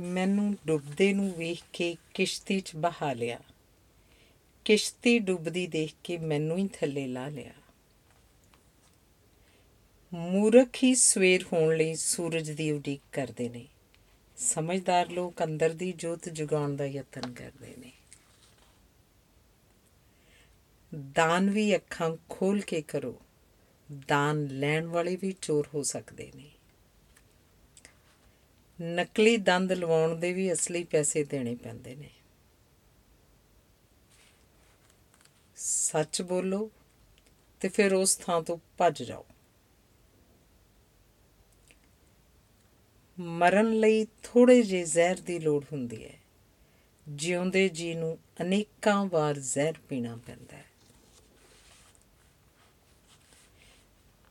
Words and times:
ਮੈਨੂੰ 0.00 0.56
ਡੁੱਬਦੇ 0.66 1.12
ਨੂੰ 1.12 1.32
ਵੇਖ 1.32 1.62
ਕੇ 1.72 1.96
ਕਿਸ਼ਤੀ 2.14 2.60
'ਚ 2.60 2.76
ਬਹਾ 2.76 3.12
ਲਿਆ। 3.12 3.38
ਕਿਸ਼ਤੀ 4.64 5.18
ਡੁੱਬਦੀ 5.18 5.66
ਦੇਖ 5.66 5.94
ਕੇ 6.04 6.18
ਮੈਨੂੰ 6.18 6.58
ਹੀ 6.58 6.68
ਥੱਲੇ 6.68 7.06
ਲਾ 7.06 7.28
ਲਿਆ। 7.28 7.52
ਮੂਰਖ 10.14 10.68
ਹੀ 10.82 10.94
ਸਵੇਰ 10.94 11.42
ਹੋਣ 11.42 11.76
ਲਈ 11.76 11.94
ਸੂਰਜ 11.94 12.50
ਦੀ 12.50 12.70
ਉਡੀਕ 12.70 13.00
ਕਰਦੇ 13.12 13.48
ਨੇ। 13.48 13.68
ਸਮਝਦਾਰ 14.36 15.10
ਲੋਕ 15.10 15.44
ਅੰਦਰ 15.44 15.70
ਦੀ 15.70 15.92
ਜੋਤ 15.92 16.28
ਜਗਾਉਣ 16.28 16.76
ਦਾ 16.76 16.86
ਯਤਨ 16.86 17.32
ਕਰਦੇ 17.32 17.74
ਨੇ। 17.78 17.92
ਦਾਨ 21.12 21.50
ਵੀ 21.50 21.76
ਅੱਖਾਂ 21.76 22.16
ਖੋਲ 22.28 22.60
ਕੇ 22.60 22.82
ਕਰੋ। 22.82 23.20
ਦਾਨ 24.08 24.44
ਲੈਣ 24.44 24.86
ਵਾਲੇ 24.86 25.16
ਵੀ 25.16 25.34
ਚੋਰ 25.42 25.68
ਹੋ 25.74 25.82
ਸਕਦੇ 25.82 26.32
ਨੇ। 26.36 26.50
ਨਕਲੀ 28.82 29.36
ਦੰਦ 29.36 29.72
ਲਵਾਉਣ 29.72 30.16
ਦੇ 30.16 30.32
ਵੀ 30.32 30.52
ਅਸਲੀ 30.52 30.84
ਪੈਸੇ 30.84 31.24
ਦੇਣੇ 31.24 31.54
ਪੈਂਦੇ 31.54 31.94
ਨੇ। 31.94 32.10
ਸੱਚ 35.56 36.22
ਬੋਲੋ 36.22 36.70
ਤੇ 37.60 37.68
ਫਿਰ 37.68 37.94
ਉਸ 37.94 38.16
ਥਾਂ 38.16 38.42
ਤੋਂ 38.42 38.58
ਭੱਜ 38.78 39.02
ਜਾਓ। 39.02 39.26
ਮਰਨ 43.18 43.80
ਲਈ 43.80 44.06
ਥੋੜੇ 44.22 44.62
ਜਿਹੇ 44.62 44.84
ਜ਼ਹਿਰ 44.84 45.20
ਦੀ 45.20 45.38
ਲੋੜ 45.38 45.64
ਹੁੰਦੀ 45.72 46.04
ਹੈ। 46.04 46.18
ਜਿਉਂਦੇ 47.08 47.68
ਜੀ 47.68 47.94
ਨੂੰ 47.94 48.18
ਅਨੇਕਾਂ 48.40 49.06
ਵਾਰ 49.06 49.38
ਜ਼ਹਿਰ 49.38 49.74
ਪੀਣਾ 49.88 50.18
ਪੈਂਦਾ 50.26 50.56
ਹੈ। 50.56 50.64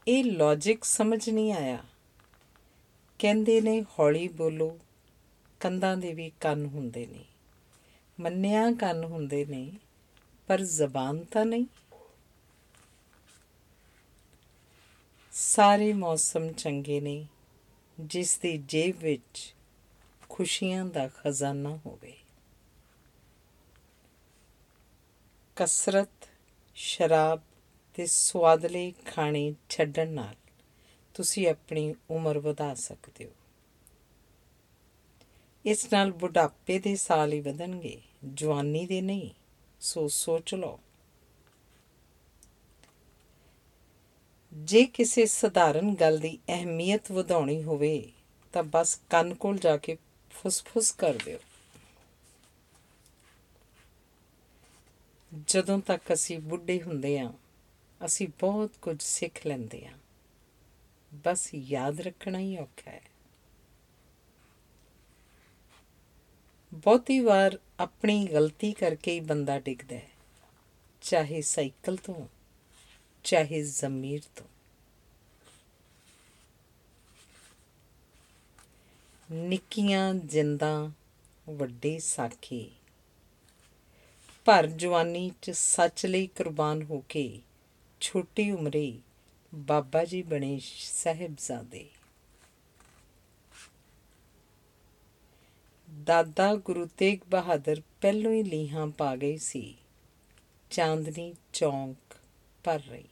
ਇਹ 0.07 0.23
ਲੌਜੀਕ 0.23 0.83
ਸਮਝ 0.83 1.29
ਨਹੀਂ 1.29 1.53
ਆਇਆ। 1.53 1.83
ਕਹਿੰਦੇ 3.19 3.61
ਨੇ 3.61 3.85
ਹੌਲੀ 3.99 4.27
ਬੋਲੋ 4.27 4.79
ਕੰਦਾਂ 5.59 5.97
ਦੇ 5.97 6.13
ਵੀ 6.13 6.31
ਕੰਨ 6.41 6.65
ਹੁੰਦੇ 6.65 7.05
ਨੇ। 7.05 7.25
ਮੰਨਿਆ 8.19 8.71
ਕੰਨ 8.71 9.03
ਹੁੰਦੇ 9.03 9.45
ਨੇ, 9.45 9.71
ਪਰ 10.47 10.61
ਜ਼ਬਾਨ 10.61 11.23
ਤਾਂ 11.23 11.45
ਨਹੀਂ। 11.45 11.65
ਸਾਰੇ 15.31 15.93
ਮੌਸਮ 15.93 16.53
ਚੰਗੇ 16.53 16.99
ਨੇ, 16.99 17.27
ਜਿਸ 17.99 18.39
ਦੀ 18.39 18.57
ਜੇਬ 18.57 18.97
ਵਿੱਚ 18.97 19.55
ਖੁਸ਼ੀਆਂ 20.29 20.85
ਦਾ 20.85 21.07
ਖਜ਼ਾਨਾ 21.07 21.79
ਹੋਵੇ। 21.85 22.17
ਕਸਰਤ, 25.55 26.29
ਸ਼ਰਾਬ 26.75 27.41
ਤੇ 27.93 28.05
ਸਵਾਦਲੇ 28.05 28.93
ਖਾਣੇ 29.05 29.53
ਛੱਡਣ 29.69 30.07
ਨਾਲ 30.07 30.35
ਤੁਸੀਂ 31.17 31.47
ਆਪਣੀ 31.47 31.95
ਉਮਰ 32.09 32.39
ਵਧਾ 32.39 32.73
ਸਕਦੇ 32.73 33.25
ਹੋ। 33.25 33.29
ਇਸ 35.65 35.93
ਨਾਲ 35.93 36.11
ਬੁਢਾਪੇ 36.11 36.79
ਦੇ 36.79 36.95
ਸਾਲ 36.95 37.33
ਹੀ 37.33 37.41
ਵਧਣਗੇ, 37.41 38.01
ਜਵਾਨੀ 38.33 38.85
ਦੇ 38.85 39.01
ਨਹੀਂ, 39.01 39.29
ਸੋ 39.79 40.07
ਸੋਚ 40.07 40.55
ਲਓ। 40.55 40.79
ਜੇ 44.53 44.85
ਕਿਸੇ 44.85 45.25
ਸਧਾਰਨ 45.25 45.95
ਗੱਲ 45.95 46.17
ਦੀ 46.17 46.39
ਅਹਿਮੀਅਤ 46.49 47.11
ਵਧਾਉਣੀ 47.11 47.63
ਹੋਵੇ, 47.63 48.11
ਤਾਂ 48.53 48.63
ਬਸ 48.63 49.01
ਕੰਨ 49.09 49.33
ਕੋਲ 49.33 49.57
ਜਾ 49.57 49.77
ਕੇ 49.77 49.97
ਫੁੱਸ-ਫੁੱਸ 50.31 50.91
ਕਰ 50.91 51.13
ਦਿਓ। 51.25 51.39
ਜਦੋਂ 55.47 55.79
ਤੱਕ 55.79 56.13
ਅਸੀਂ 56.13 56.39
ਬੁੱਢੇ 56.39 56.81
ਹੁੰਦੇ 56.81 57.19
ਹਾਂ, 57.19 57.33
ਅਸੀਂ 58.05 58.27
ਬਹੁਤ 58.39 58.71
ਕੁਝ 58.81 59.03
ਸਿੱਖ 59.03 59.47
ਲੈਂਦੇ 59.47 59.87
ਹਾਂ। 59.87 59.97
ਬਸ 61.11 61.53
ਯਾਦ 61.53 61.99
ਰੱਖਣਾ 62.01 62.39
ਹੀ 62.39 62.57
ਔਖਾ 62.57 62.91
ਹੈ। 62.91 63.01
ਬਹੁਤੀ 66.73 67.19
ਵਾਰ 67.19 67.57
ਆਪਣੀ 67.79 68.27
ਗਲਤੀ 68.27 68.71
ਕਰਕੇ 68.73 69.11
ਹੀ 69.11 69.19
ਬੰਦਾ 69.19 69.59
ਡਿੱਗਦਾ 69.59 69.95
ਹੈ, 69.95 70.09
ਚਾਹੇ 71.01 71.41
ਸਾਈਕਲ 71.41 71.97
ਤੋਂ, 71.97 72.27
ਚਾਹੇ 73.23 73.61
ਜ਼ਮੀਰ 73.63 74.21
ਤੋਂ। 74.35 74.45
ਨਿੱਕੀਆਂ 79.29 80.13
ਜਿੰਦਾਂ 80.13 80.89
ਵੱਡੇ 81.49 81.99
ਸਾਖੀ, 81.99 82.71
ਭਰ 84.45 84.67
ਜਵਾਨੀ 84.67 85.31
ਚ 85.41 85.51
ਸੱਚ 85.51 86.05
ਲਈ 86.05 86.27
ਕੁਰਬਾਨ 86.27 86.83
ਹੋ 86.83 87.03
ਕੇ 87.09 87.41
ਛੋਟੀ 88.01 88.51
ਉਮਰੇ 88.51 88.99
ਬਾਬਾ 89.55 90.03
ਜੀ 90.05 90.21
ਬਣੇ 90.23 90.59
ਸਹਿਬਜ਼ਾਦੇ। 90.61 91.89
ਦਾਦਾ 96.03 96.55
ਗੁਰੂ 96.55 96.85
ਤੇਗ 96.97 97.19
ਬਹਾਦਰ 97.29 97.81
ਪਹਿਲੋਂ 98.01 98.33
ਹੀ 98.33 98.43
ਲੀਹਾਂ 98.43 98.87
ਪਾ 98.87 99.15
ਗਈ 99.15 99.37
ਸੀ। 99.37 99.75
ਚਾਂਦਨੀ 100.69 101.33
ਚੌਂਕ 101.53 102.15
ਭਰ 102.63 102.79
ਰਹੀ। 102.79 103.03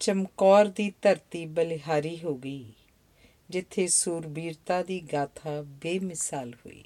ਚਮਕੌਰ 0.00 0.66
ਦੀ 0.66 0.92
ਧਰਤੀ 1.02 1.46
ਬਲਿਹਾਰੀ 1.46 2.22
ਹੋ 2.22 2.34
ਗਈ, 2.34 2.72
ਜਿੱਥੇ 3.50 3.86
ਸੂਰਬੀਰਤਾ 3.86 4.82
ਦੀ 4.82 5.00
ਗਾਥਾ 5.00 5.60
ਬੇਮਿਸਾਲ 5.62 6.54
ਹੋਈ। 6.54 6.84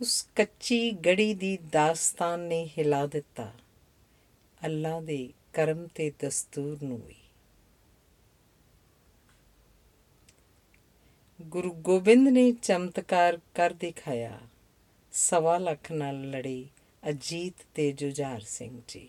ਉਸ 0.00 0.28
ਕੱਚੀ 0.36 0.90
ਗੜੀ 0.90 1.34
ਦੀ 1.34 1.56
ਦਾਸਤਾਨ 1.56 2.40
ਨੇ 2.40 2.70
ਹਿਲਾ 2.78 3.06
ਦਿੱਤਾ। 3.06 3.52
ਅੱਲਾ 4.64 5.00
ਦੇ 5.00 5.32
ਕਰਮ 5.52 5.86
ਤੇ 5.86 6.12
ਦਸਤੂਰ 6.22 6.78
ਨੂੰ 6.82 7.02
ਵੀ। 7.06 7.14
ਗੁਰੂ 11.42 11.72
ਗੋਬਿੰਦ 11.72 12.28
ਨੇ 12.28 12.52
ਚਮਤਕਾਰ 12.52 13.38
ਕਰ 13.54 13.70
ਦਿਖਾਇਆ। 13.70 14.40
ਸਵਾ 15.12 15.58
ਲੱਖ 15.58 15.92
ਨਾਲ 15.92 16.30
ਲੜੇ 16.30 16.66
ਅਜੀਤ 17.08 17.54
ਤੇ 17.74 17.92
ਜੁਝਾਰ 17.92 18.40
ਸਿੰਘ 18.40 18.82
ਜੀ। 18.88 19.08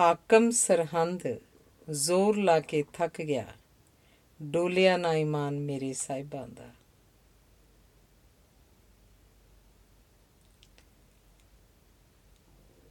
ਹਾਕਮ 0.00 0.50
ਸਰਹੰਦ 0.50 1.22
ਜ਼ੋਰ 1.90 2.36
ਲਾ 2.36 2.60
ਕੇ 2.60 2.84
ਥੱਕ 2.92 3.22
ਗਿਆ। 3.22 3.54
ਡੋਲਿਆ 4.42 4.96
ਨਾ 4.96 5.14
ਇਮਾਨ 5.14 5.58
ਮੇਰੇ 5.60 5.92
ਸਾਹਿਬਾਂ 5.92 6.48
ਦਾ। 6.48 6.70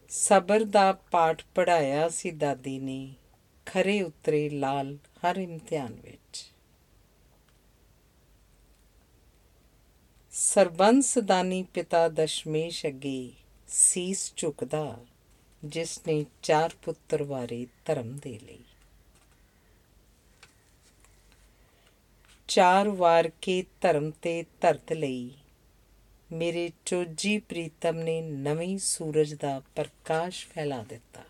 ਸਬਰ 0.10 0.64
ਦਾ 0.64 0.92
ਪਾਠ 1.12 1.44
ਪੜਾਇਆ 1.56 2.10
ਸੀ 2.10 2.32
ਦਾਦੀ 2.32 2.80
ਨੇ, 2.80 3.14
ਖਰੇ 3.66 4.02
ਉਤਰੇ 4.02 4.50
ਲਾਲ 4.50 4.98
ਹਰ 5.20 5.38
ਇਮਤਿਹਾਨ 5.38 5.94
ਵਿੱਚ। 5.94 6.52
ਸਰਬੰਸ 10.32 11.18
ਦਾਨੀ 11.18 11.64
ਪਿਤਾ 11.64 12.08
ਦਸ਼ਮੇਸ਼ 12.10 12.86
ਅੱਗੇ 12.86 13.32
ਸੀਸ 13.68 14.34
ਝੁਕਦਾ, 14.36 15.06
ਜਿਸ 15.66 16.00
ਨੇ 16.08 16.26
ਚਾਰ 16.42 16.74
ਪੁੱਤਰ 16.82 17.24
ਵਾਰੇ 17.24 17.68
ਧਰਮ 17.86 18.18
ਦੇ 18.18 18.40
ਲਈ 18.40 18.64
ਚਾਰ 22.48 22.90
ਵਾਰ 22.90 23.32
ਕੇ 23.42 23.66
ਧਰਮ 23.82 24.12
ਤੇ 24.12 24.46
ਧਰਤ 24.62 24.94
ਲਈ। 24.94 25.32
ਮੇਰੇ 26.32 26.72
ਚੋਜੀ 26.86 27.40
ਪ੍ਰੀਤਮ 27.40 27.98
ਨੇ 27.98 28.22
ਨਵੀਂ 28.22 28.78
ਸੂਰਜ 28.78 29.34
ਦਾ 29.34 29.62
ਪ੍ਰਕਾਸ਼ 29.76 30.48
ਫੈਲਾ 30.48 30.84
ਦਿੱਤਾ। 30.84 31.24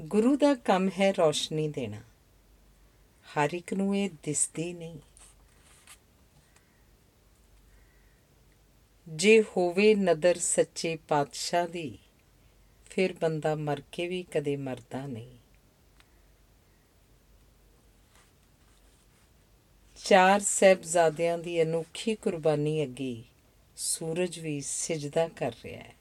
ਗੁਰੂ 0.00 0.36
ਦਾ 0.36 0.54
ਕੰਮ 0.54 0.90
ਹੈ 1.00 1.12
ਰੋਸ਼ਨੀ 1.12 1.68
ਦੇਣਾ। 1.68 2.02
ਹਰ 3.28 3.50
ਇੱਕ 3.52 3.74
ਨੂੰ 3.74 3.96
ਇਹ 3.96 4.10
ਦਿਸਦੀ 4.22 4.72
ਨਹੀਂ। 4.72 4.98
ਜੇ 9.08 9.42
ਹੋਵੇ 9.42 9.94
ਨਦਰ 9.94 10.38
ਸੱਚੇ 10.38 10.96
ਪਾਤਸ਼ਾਹ 10.96 11.68
ਦੀ, 11.68 11.98
ਫਿਰ 12.90 13.12
ਬੰਦਾ 13.12 13.54
ਮਰ 13.54 13.82
ਕੇ 13.92 14.08
ਵੀ 14.08 14.22
ਕਦੇ 14.22 14.56
ਮਰਦਾ 14.56 15.06
ਨਹੀਂ। 15.06 15.38
ਚਾਰ 20.04 20.40
ਸਹਿਬਜ਼ਾਦਿਆਂ 20.40 21.38
ਦੀ 21.38 21.62
ਅਨੋਖੀ 21.62 22.14
ਕੁਰਬਾਨੀ 22.14 22.82
ਅੱਗੇ 22.82 23.22
ਸੂਰਜ 23.76 24.38
ਵੀ 24.38 24.60
ਸਜਦਾ 24.60 25.28
ਕਰ 25.28 25.52
ਰਿਹਾ 25.64 25.82
ਹੈ। 25.82 25.94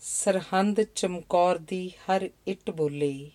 ਸਰਹੰਦ 0.00 0.82
ਚਮਕੌਰ 0.82 1.58
ਦੀ 1.58 1.88
ਹਰ 1.88 2.30
ਇੱਟ 2.46 2.70
ਬੋਲੇ, 2.70 3.30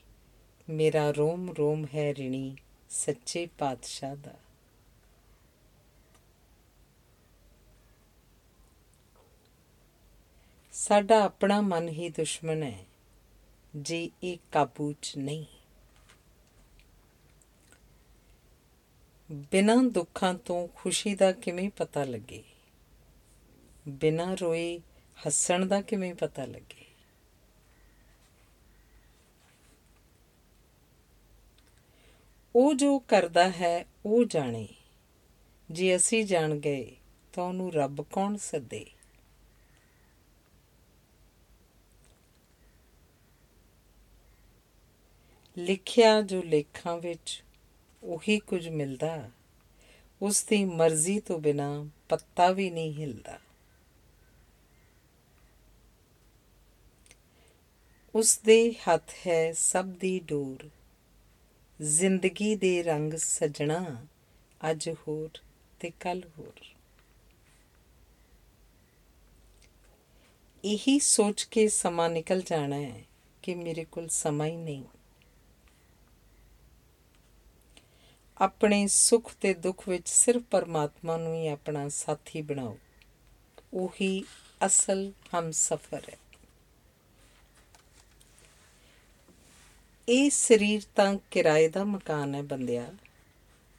ਮੇਰਾ 0.69 1.12
ਰੋਮ 1.12 1.51
ਰੋਮ 1.51 1.85
ਹੈ 1.95 2.13
ਰਿਣੀ, 2.13 2.56
ਸੱਚੇ 2.89 3.47
ਪਾਤਸ਼ਾਹ 3.57 4.15
ਦਾ। 4.15 4.33
ਸਾਡਾ 10.73 11.23
ਆਪਣਾ 11.23 11.62
ਮਨ 11.62 11.88
ਹੀ 11.89 12.09
ਦੁਸ਼ਮਣ 12.09 12.63
ਹੈ। 12.63 12.85
ਜੇ 13.75 14.09
ਇਹ 14.23 14.38
ਕਾਬੂ 14.51 14.94
'ਚ 15.01 15.13
ਨਹੀਂ। 15.18 15.45
ਬਿਨਾਂ 19.31 19.77
ਦੁੱਖਾਂ 19.77 20.33
ਤੋਂ 20.33 20.68
ਖੁਸ਼ੀ 20.75 21.15
ਦਾ 21.15 21.31
ਕਿਵੇਂ 21.31 21.69
ਪਤਾ 21.69 22.03
ਲੱਗੇ? 22.03 22.44
ਬਿਨਾਂ 23.88 24.38
ਰੋਏ 24.38 24.81
ਹੱਸਣ 25.27 25.65
ਦਾ 25.65 25.81
ਕਿਵੇਂ 25.81 26.15
ਪਤਾ 26.15 26.45
ਲੱਗੇ? 26.45 26.85
ਉਹ 32.56 32.73
ਜੋ 32.73 33.00
ਕਰਦਾ 33.00 33.50
ਹੈ, 33.50 33.85
ਉਹ 34.06 34.25
ਜਾਣੇ। 34.25 34.68
ਜੇ 35.71 35.95
ਅਸੀਂ 35.95 36.25
ਜਾਣ 36.25 36.56
ਗਏ 36.56 36.95
ਤਾਂ 37.33 37.44
ਉਹਨੂੰ 37.44 37.73
ਰੱਬ 37.73 38.01
ਕੌਣ 38.01 38.38
ਸੱਦੇ? 38.38 38.85
ਲਿਖਿਆ 45.57 46.21
ਜੋ 46.21 46.44
ਲੇਖਾਂ 46.44 46.98
ਵਿੱਚ 46.98 47.44
ਉਹੀ 48.03 48.39
ਕੁਝ 48.39 48.69
ਮਿਲਦਾ, 48.69 49.30
ਉਸ 50.21 50.44
ਦੀ 50.44 50.65
ਮਰਜ਼ੀ 50.65 51.19
ਤੋਂ 51.19 51.39
ਬਿਨਾ 51.39 51.86
ਪੱਤਾ 52.09 52.51
ਵੀ 52.51 52.69
ਨਹੀਂ 52.69 52.94
ਹਿਲਦਾ। 52.94 53.39
ਉਸ 58.15 58.39
ਦੇ 58.39 58.74
ਹੱਥ 58.74 59.12
ਹੈ 59.27 59.53
ਸਭ 59.53 59.86
ਦੀ 59.86 60.19
ਡੋਰ, 60.19 60.69
ਜ਼ਿੰਦਗੀ 61.81 62.56
ਦੇ 62.56 62.83
ਰੰਗ 62.83 63.13
ਸਜਣਾ, 63.13 64.06
ਅੱਜ 64.71 64.89
ਹੋਰ 64.89 65.30
ਤੇ 65.80 65.92
ਕੱਲ 66.00 66.21
ਹੋਰ। 66.39 66.65
ਇਹੀ 70.63 71.00
ਸੋਚ 71.00 71.44
ਕੇ 71.44 71.68
ਸਮਾਂ 71.68 72.09
ਨਿਕਲ 72.09 72.42
ਜਾਣਾ 72.42 72.75
ਹੈ 72.75 73.01
ਕਿ 73.42 73.56
ਮੇਰੇ 73.56 73.86
ਕੋਲ 73.86 74.07
ਸਮਾਂ 74.07 74.47
ਹੀ 74.47 74.57
ਨਹੀਂ। 74.57 74.83
ਆਪਣੇ 78.42 78.88
ਸੁੱਖ 78.88 79.34
ਤੇ 79.42 79.54
ਦੁੱਖ 79.54 79.90
ਵਿੱਚ 79.90 80.10
ਸਿਰਫ 80.10 80.42
ਪਰਮਾਤਮਾ 80.42 81.18
ਨੂੰ 81.18 81.36
ਹੀ 81.36 81.48
ਆਪਣਾ 81.48 81.90
ਸਾਥੀ 81.90 82.42
ਬਣਾਓ। 82.42 82.78
ਉਹੀ 83.74 84.26
ਅਸਲ 84.66 85.12
ਹਮਸਫਰ 85.40 86.02
ਹੈ। 86.10 86.18
ਇਹ 90.10 90.30
ਸਰੀਰ 90.30 90.82
ਤਾਂ 90.96 91.18
ਕਿਰਾਏ 91.32 91.68
ਦਾ 91.68 91.84
ਮਕਾਨ 91.84 92.36
ਹੈ 92.36 92.42
ਬੰਦਿਆ। 92.42 92.94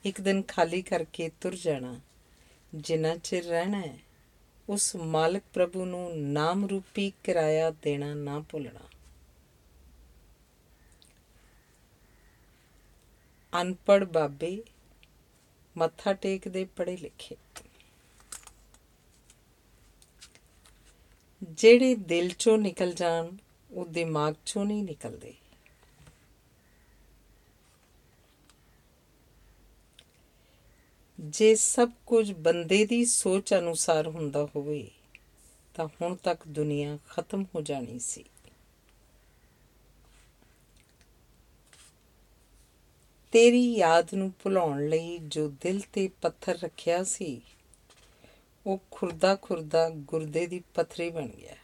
ਇੱਕ 0.04 0.20
ਦਿਨ 0.20 0.42
ਖਾਲੀ 0.42 0.82
ਕਰਕੇ 0.82 1.30
ਤੁਰ 1.40 1.54
ਜਾਣਾ, 1.54 2.00
ਜਿੰਨਾ 2.74 3.16
ਚਿਰ 3.16 3.44
ਰਹਿਣਾ 3.44 3.80
ਹੈ, 3.80 3.98
ਉਸ 4.68 4.96
ਮਾਲਕ 4.96 5.42
ਪ੍ਰਭੂ 5.54 5.84
ਨੂੰ 5.84 6.22
ਨਾਮ 6.22 6.66
ਰੂਪੀ 6.66 7.12
ਕਿਰਾਇਆ 7.24 7.70
ਦੇਣਾ 7.70 8.14
ਨਾ 8.14 8.44
ਭੁੱਲਣਾ। 8.50 8.91
ਅਨਪੜ 13.60 14.04
ਬਾਬੇ 14.04 14.62
ਮੱਥਾ 15.76 16.12
ਟੇਕਦੇ 16.12 16.64
ਪੜੇ 16.76 16.96
ਲਿਖੇ। 16.96 17.36
ਜਿਹੜੇ 21.42 21.94
ਦਿਲ 21.94 22.30
ਚੋਂ 22.38 22.58
ਨਿਕਲ 22.58 22.92
ਜਾਣ 22.92 23.30
ਉਹ 23.70 23.86
ਦਿਮਾਗ 23.86 24.34
ਚੋਂ 24.46 24.64
ਨਹੀਂ 24.64 24.82
ਨਿਕਲਦੇ। 24.84 25.34
ਜੇ 31.18 31.54
ਸਭ 31.54 31.90
ਕੁਝ 32.06 32.32
ਬੰਦੇ 32.32 32.84
ਦੀ 32.86 33.04
ਸੋਚ 33.04 33.54
ਅਨੁਸਾਰ 33.54 34.08
ਹੁੰਦਾ 34.08 34.48
ਹੋਵੇ, 34.56 34.90
ਤਾਂ 35.74 35.86
ਹੁਣ 35.86 36.14
ਤੱਕ 36.14 36.46
ਦੁਨੀਆ 36.48 36.98
ਖਤਮ 37.08 37.44
ਹੋ 37.54 37.60
ਜਾਣੀ 37.60 37.98
ਸੀ। 37.98 38.24
ਤੇਰੀ 43.32 43.74
ਯਾਦ 43.74 44.14
ਨੂੰ 44.14 44.32
ਭੁਲਾਉਣ 44.42 44.88
ਲਈ 44.88 45.18
ਜੋ 45.18 45.48
ਦਿਲ 45.48 45.80
ਤੇ 45.92 46.08
ਪੱਥਰ 46.08 46.58
ਰੱਖਿਆ 46.58 47.04
ਸੀ, 47.04 47.42
ਉਹ 48.66 48.78
ਖੁਰਦਾ 48.90 49.36
ਖੁਰਦਾ 49.36 49.90
ਗੁਰਦੇ 49.90 50.46
ਦੀ 50.46 50.62
ਪਥਰੀ 50.74 51.10
ਬਣ 51.10 51.26
ਗਿਆ। 51.26 51.56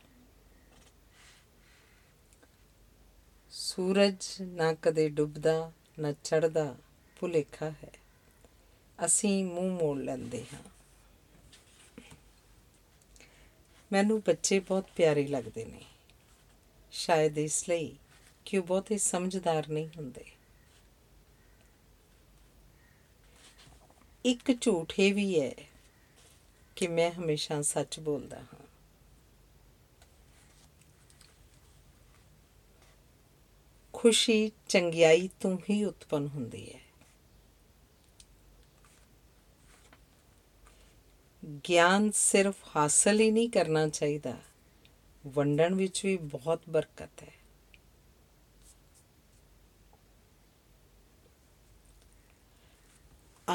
ਸੂਰਜ 3.51 4.25
ਨਾ 4.41 4.75
ਕਦੇ 4.75 5.09
ਡੁੱਬਦਾ, 5.09 5.73
ਨਾ 5.99 6.13
ਚੜਦਾ 6.13 6.77
ਭੁਲੇਖਾ 7.21 7.71
ਹੈ। 7.71 7.91
ਅਸੀਂ 9.05 9.45
ਮੂੰਹ 9.45 9.79
ਮੋੜ 9.79 9.99
ਲੈਂਦੇ 9.99 10.47
ਹਾਂ। 10.55 10.63
ਮੈਨੂੰ 13.93 14.21
ਬੱਚੇ 14.21 14.59
ਬਹੁਤ 14.59 14.85
ਪਿਆਰੇ 14.97 15.27
ਲੱਗਦੇ 15.27 15.65
ਨੇ। 15.65 15.85
ਸ਼ਾਇਦ 16.93 17.39
ਇਸ 17.39 17.69
ਲਈ 17.69 17.97
ਕਿ 18.45 18.59
ਉਹ 18.59 18.65
ਬਹੁਤੇ 18.65 18.99
ਸਮਝਦਾਰ 18.99 19.69
ਨਹੀਂ 19.69 19.89
ਹੁੰਦੇ। 19.89 20.38
ਇੱਕ 24.29 24.53
ਝੂਠ 24.61 24.93
ਇਹ 24.99 25.15
ਵੀ 25.15 25.41
ਹੈ 25.41 25.55
ਕਿ 26.77 26.89
ਮੈਂ 26.89 27.11
ਹਮੇਸ਼ਾ 27.11 27.63
ਸੱਚ 27.63 28.01
ਬੋਲਦਾ 28.01 28.39
ਹਾਂ। 28.39 28.67
ਖੁਸ਼ੀ, 33.93 34.51
ਚੰਗਿਆਈ 34.69 35.29
ਤੋਂ 35.41 35.59
ਹੀ 35.71 35.85
ਉਤਪਨ 35.85 36.27
ਹੁੰਦੀ 36.27 36.73
ਹੈ 36.73 36.81
ਗਿਆਨ 41.69 42.11
ਸਿਰਫ 42.11 42.55
ਹਾਸਲ 42.77 43.21
ਹੀ 43.21 43.31
ਨਹੀਂ 43.31 43.51
ਕਰਨਾ 43.51 43.89
ਚਾਹੀਦਾ, 43.89 44.37
ਵੰਡਣ 45.27 45.75
ਵਿੱਚ 45.75 46.05
ਵੀ 46.07 46.17
ਬਹੁਤ 46.17 46.61
ਬਰਕਤ 46.71 47.23
ਹੈ 47.23 47.38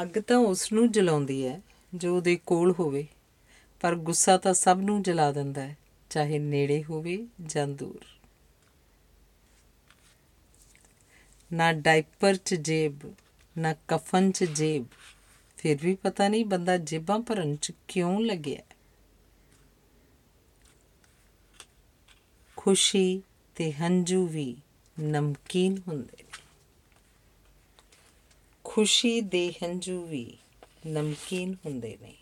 ਅੱਗ 0.02 0.08
ਤਾਂ 0.08 0.36
ਉਸ 0.36 0.72
ਨੂੰ 0.72 0.92
ਜਲਾਉਂਦੀ 0.92 1.46
ਹੈ, 1.46 1.60
ਜੋ 1.94 2.16
ਉਹਦੇ 2.16 2.36
ਕੋਲ 2.36 2.74
ਹੋਵੇ। 2.78 3.06
ਪਰ 3.80 3.94
ਗੁੱਸਾ 3.94 4.36
ਤਾਂ 4.36 4.54
ਸਭ 4.54 4.78
ਨੂੰ 4.80 5.02
ਜਲਾ 5.02 5.32
ਦਿੰਦਾ 5.32 5.62
ਹੈ, 5.62 5.76
ਚਾਹੇ 6.10 6.38
ਨੇੜੇ 6.38 6.84
ਹੋਵੇ 6.84 7.26
ਜਾਂ 7.46 7.68
ਦੂਰ। 7.68 8.00
ਨਾ 11.52 11.72
ਡਾਈਪਰ 11.72 12.36
'ਚ 12.36 12.54
ਜੇਬ, 12.54 12.98
ਨਾ 13.58 13.74
ਕਫਨ 13.88 14.30
'ਚ 14.30 14.44
ਜੇਬ। 14.44 14.86
ਫਿਰ 15.56 15.78
ਵੀ 15.82 15.94
ਪਤਾ 15.94 16.28
ਨਹੀਂ 16.28 16.44
ਬੰਦਾ 16.44 16.76
ਜੇਬਾਂ 16.76 17.18
ਭਰਨ 17.20 17.56
'ਚ 17.56 17.72
ਕਿਉਂ 17.88 18.20
ਲੱਗਿਆ 18.20 18.62
ਖੁਸ਼ੀ 22.56 23.22
ਤੇ 23.54 23.72
ਹੰਝੂ 23.72 24.26
ਵੀ 24.26 24.56
ਨਮਕੀਨ 25.00 25.82
ਹੁੰਦੇ। 25.88 26.23
ਨੇ 26.23 26.23
ਖੁਸ਼ੀ 28.74 29.20
ਦੇ 29.20 29.52
ਹੰਝੂ 29.52 30.06
ਵੀ 30.06 30.38
ਨਮਕੀਨ 30.86 31.56
ਹੁੰਦੇ 31.66 31.98
ਨੇ। 32.02 32.16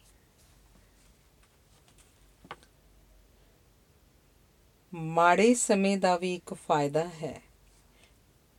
ਮਾੜੇ 4.94 5.54
ਸਮੇਂ 5.54 5.98
ਦਾ 5.98 6.16
ਵੀ 6.16 6.34
ਇੱਕ 6.34 6.54
ਫਾਇਦਾ 6.54 7.08
ਹੈ। 7.08 7.42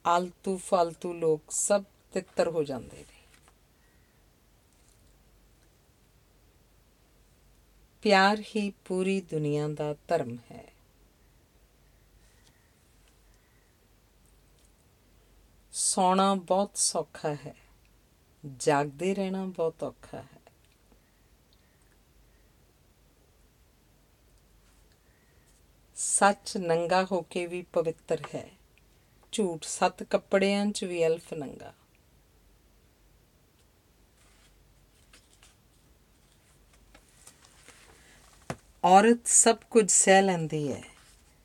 ਆਲਤੂ 0.06 0.58
ਫਾਲਤੂ 0.58 1.14
ਲੋਕ 1.14 1.42
ਸਭ 1.52 1.84
ਤਿੱਤਰ 2.14 2.48
ਹੋ 2.48 2.64
ਜਾਂਦੇ 2.64 2.98
ਨੇ। 2.98 3.24
ਪਿਆਰ 8.02 8.44
ਹੀ 8.56 8.74
ਪੂਰੀ 8.86 9.22
ਦੁਨੀਆ 9.22 9.68
ਦਾ 9.68 9.96
ਧਰਮ 10.08 10.38
ਹੈ। 10.52 10.74
ਸੌਣਾ 15.72 16.36
ਬਹੁਤ 16.36 16.72
ਸੌਖਾ 16.76 17.34
ਹੈ। 17.34 17.63
ਜਾਗਦੇ 18.46 19.16
ਰਹਿਣਾ 19.16 19.46
ਬਹੁਤ 19.46 19.84
ਔਖਾ 19.84 20.18
ਹੈ। 20.18 20.28
ਸੱਚ 25.96 26.58
ਨੰਗਾ 26.58 27.08
ਹੋ 27.12 27.22
ਕੇ 27.22 27.46
ਵੀ 27.46 27.62
ਪਵਿੱਤਰ 27.62 28.22
ਹੈ। 28.36 28.50
ਝੂਠ 29.32 29.64
ਸੱਤ 29.64 30.04
ਕੱਪੜਿਆਂ 30.04 30.72
'ਚ 30.72 30.84
ਵੀ 30.84 31.08
ਅਲਫ 31.08 31.34
ਨੰਗਾ। 31.34 31.74
ਔਰਤ 38.84 39.28
ਸਭ 39.28 39.58
ਕੁਝ 39.72 39.92
ਸਹਿ 39.92 40.22
ਲੈਂਦੀ 40.22 40.72
ਹੈ 40.72 40.84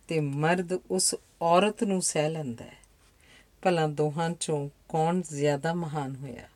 ਤੇ 0.09 0.21
ਮਰਦ 0.21 0.73
ਉਸ 0.73 1.15
ਔਰਤ 1.43 1.85
ਨੂੰ 1.85 2.03
ਸਹਿ 2.03 2.31
ਲੈਂਦਾ 2.31 2.65
ਹੈ। 2.65 2.77
ਭਲਾ 3.63 3.87
ਦੋਹਾਂ 3.87 4.31
ਚੋਂ 4.31 4.69
ਕੌਣ 4.89 5.21
ਜ਼ਿਆਦਾ 5.21 5.75
ਮਹਾਨ 5.75 6.17
ਹੋਇਆ? 6.17 6.49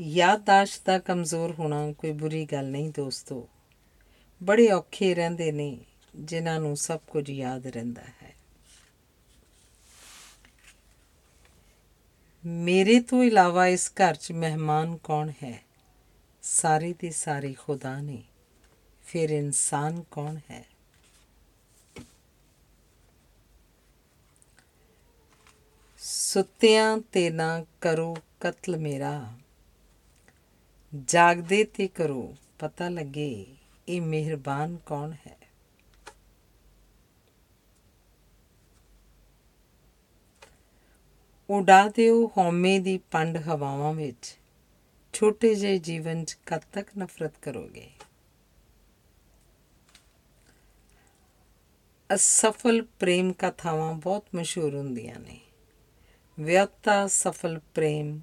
ਯਾਦਦਾਸ਼ਤ 0.00 0.86
ਦਾ 0.86 0.98
ਕਮਜ਼ੋਰ 0.98 1.54
ਹੋਣਾ 1.58 1.92
ਕੋਈ 1.92 2.12
ਬੁਰੀ 2.12 2.44
ਗੱਲ 2.44 2.70
ਨਹੀਂ 2.70 2.90
ਦੋਸਤੋ। 2.90 3.48
ਬੜੇ 4.42 4.70
ਔਖੇ 4.70 5.14
ਰਹਿੰਦੇ 5.14 5.52
ਨੇ, 5.52 5.78
ਜਿਨ੍ਹਾਂ 6.16 6.60
ਨੂੰ 6.60 6.76
ਸਭ 6.76 7.00
ਕੁਝ 7.06 7.30
ਯਾਦ 7.30 7.66
ਰਹਿੰਦਾ 7.66 8.02
ਹੈ। 8.22 8.36
ਮੇਰੇ 12.46 13.00
ਤੋਂ 13.00 13.24
ਇਲਾਵਾ 13.24 13.66
ਇਸ 13.66 13.92
ਘਰ 13.94 14.14
'ਚ 14.14 14.32
ਮਹਿਮਾਨ 14.32 14.96
ਕੌਣ 14.96 15.30
ਹੈ? 15.30 15.64
ਸਾਰੇ 16.42 16.94
ਦੇ 16.98 17.10
ਸਾਰੇ 17.10 17.52
ਖੁਦਾ 17.52 18.00
ਨੇ। 18.00 18.22
ਫਿਰ 19.02 19.30
ਇਨਸਾਨ 19.30 20.04
ਕੌਣ 20.10 20.36
ਹੈ? 20.36 20.64
ਸੁੱਤਿਆਂ 25.98 26.98
ਤੇ 26.98 27.30
ਨਾ 27.30 27.64
ਕਰੋ 27.80 28.16
ਕਤਲ 28.40 28.76
ਮੇਰਾ। 28.76 29.38
ਜਾਗਦੇ 31.04 31.64
ਤੇ 31.64 31.88
ਕਰੋ, 31.88 32.34
ਪਤਾ 32.58 32.88
ਲੱਗੇ 32.88 33.46
ਇਹ 33.88 34.02
ਮਿਹਰਬਾਨ 34.02 34.76
ਕੌਣ 34.86 35.12
ਹੈ। 35.12 35.36
ਉਡਾ 41.50 41.88
ਦਿਓ 41.88 42.30
ਹਉਮੈ 42.38 42.78
ਦੀ 42.78 42.98
ਪੰਡ 42.98 43.36
ਹਵਾਵਾਂ 43.36 43.94
ਵਿੱਚ, 43.94 44.38
ਛੋਟੇ 45.12 45.54
ਜਿਹੇ 45.54 45.78
ਜੀਵਨ 45.78 46.24
'ਚ 46.24 46.38
ਕਦ 46.46 46.60
ਤੱਕ 46.72 46.88
ਨਫ਼ਰਤ 46.98 47.32
ਕਰੋਗੇ? 47.42 47.90
ਅਸਫਲ 52.14 52.82
ਪ੍ਰੇਮ 52.82 53.32
ਕਥਾਵਾਂ 53.32 53.94
ਬਹੁਤ 53.94 54.24
ਮਸ਼ਹੂਰ 54.34 54.76
ਹੁੰਦੀਆਂ 54.76 55.20
ਨੇ। 55.20 55.40
ਵਿਅਕਤਾ 56.40 57.06
ਸਫਲ 57.06 57.60
ਪ੍ਰੇਮ 57.74 58.20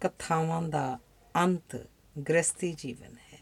ਕਥਾਵਾਂ 0.00 0.62
ਦਾ 0.62 0.98
ਅੰਤ 1.36 1.86
ਗ੍ਰਸਤੀ 2.20 2.72
ਜੀਵਨ 2.72 3.16
ਹੈ। 3.32 3.40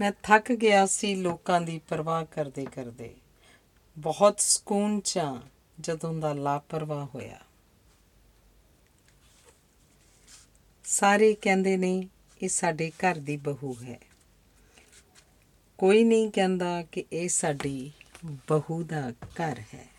ਮੈਂ 0.00 0.12
ਥੱਕ 0.22 0.52
ਗਿਆ 0.52 0.86
ਸੀ 0.86 1.14
ਲੋਕਾਂ 1.14 1.60
ਦੀ 1.60 1.78
ਪਰਵਾਹ 1.78 2.24
ਕਰਦੇ 2.24 2.64
ਕਰਦੇ। 2.64 3.16
ਬਹੁਤ 3.98 4.40
ਸਕੂਨ 4.40 5.00
ਚ 5.00 5.18
ਜਦੋਂ 5.80 6.14
ਦਾ 6.14 6.32
ਲਾਪਰਵਾਹ 6.32 7.06
ਹੋਇਆ। 7.14 7.40
ਸਾਰੇ 10.84 11.34
ਕਹਿੰਦੇ 11.34 11.76
ਨੇ, 11.76 12.08
ਇਹ 12.42 12.48
ਸਾਡੇ 12.48 12.90
ਘਰ 12.90 13.14
ਦੀ 13.14 13.36
ਬਹੂ 13.36 13.76
ਹੈ। 13.82 14.00
ਕੋਈ 15.78 16.04
ਨਹੀਂ 16.04 16.30
ਕਹਿੰਦਾ 16.30 16.82
ਕਿ 16.82 17.04
ਇਹ 17.12 17.28
ਸਾਡੀ 17.28 17.92
ਬਹੂ 18.24 18.82
ਦਾ 18.82 19.10
ਘਰ 19.10 19.62
ਹੈ। 19.74 19.91